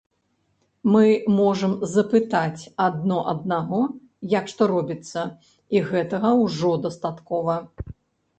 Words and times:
Мы 0.93 1.07
можам 1.39 1.73
запытаць 1.95 2.65
адно 2.85 3.17
аднаго, 3.35 3.81
як 4.37 4.49
што 4.53 4.61
робіцца, 4.73 5.27
і 5.77 5.85
гэтага 5.93 6.29
ўжо 6.43 6.71
дастаткова. 6.89 7.55